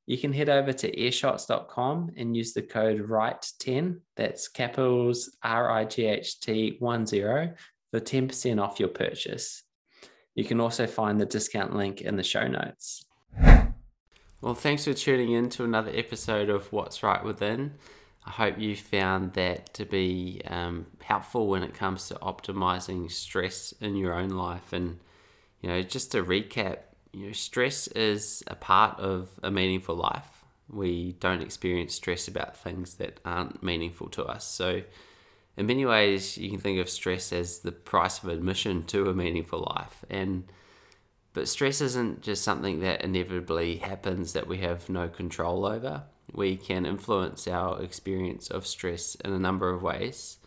[0.08, 5.86] You can head over to earshots.com and use the code RIGHT10, that's capitals R I
[5.86, 9.64] G H T 10, for 10% off your purchase.
[10.36, 13.06] You can also find the discount link in the show notes.
[14.42, 17.74] Well, thanks for tuning in to another episode of What's Right Within.
[18.28, 23.74] I hope you found that to be um, helpful when it comes to optimizing stress
[23.80, 24.74] in your own life.
[24.74, 25.00] And,
[25.62, 26.80] you know, just to recap,
[27.16, 30.44] you know, stress is a part of a meaningful life.
[30.68, 34.46] We don't experience stress about things that aren't meaningful to us.
[34.46, 34.82] So,
[35.56, 39.14] in many ways, you can think of stress as the price of admission to a
[39.14, 40.04] meaningful life.
[40.10, 40.52] And
[41.32, 46.04] but stress isn't just something that inevitably happens that we have no control over.
[46.34, 50.38] We can influence our experience of stress in a number of ways.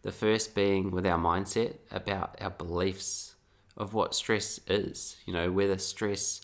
[0.00, 3.33] The first being with our mindset about our beliefs
[3.76, 6.40] of what stress is, you know, whether stress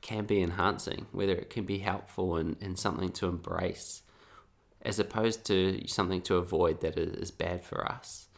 [0.00, 4.02] can be enhancing, whether it can be helpful and, and something to embrace,
[4.82, 8.28] as opposed to something to avoid that is bad for us.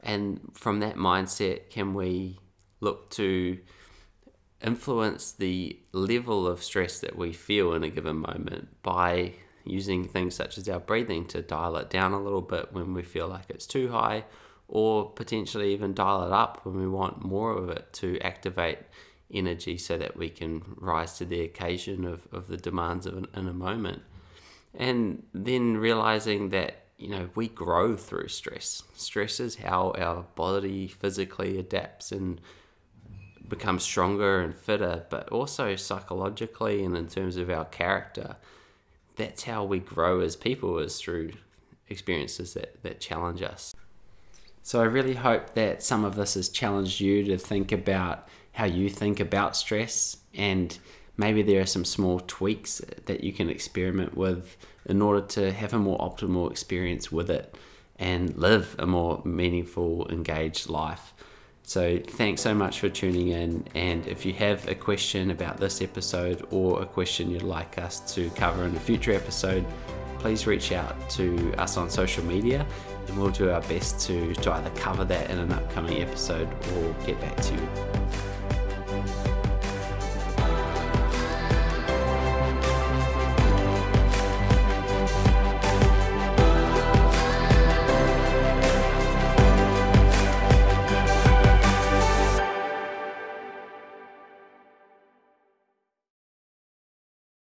[0.00, 2.38] And from that mindset, can we
[2.80, 3.58] look to
[4.62, 10.34] influence the level of stress that we feel in a given moment by using things
[10.34, 13.44] such as our breathing to dial it down a little bit when we feel like
[13.48, 14.24] it's too high,
[14.68, 18.78] or potentially even dial it up when we want more of it to activate
[19.32, 23.26] energy so that we can rise to the occasion of, of the demands of an,
[23.34, 24.02] in a moment.
[24.74, 28.82] And then realizing that, you know, we grow through stress.
[28.94, 32.40] Stress is how our body physically adapts and
[33.48, 38.36] becomes stronger and fitter, but also psychologically and in terms of our character.
[39.16, 41.32] That's how we grow as people is through
[41.88, 43.74] experiences that, that challenge us.
[44.64, 48.64] So I really hope that some of this has challenged you to think about how
[48.64, 50.76] you think about stress and
[51.18, 54.56] maybe there are some small tweaks that you can experiment with
[54.86, 57.54] in order to have a more optimal experience with it
[57.98, 61.12] and live a more meaningful, engaged life.
[61.62, 63.66] So, thanks so much for tuning in.
[63.74, 68.00] And if you have a question about this episode or a question you'd like us
[68.14, 69.64] to cover in a future episode,
[70.18, 72.66] please reach out to us on social media
[73.08, 76.94] and we'll do our best to, to either cover that in an upcoming episode or
[77.06, 77.68] get back to you.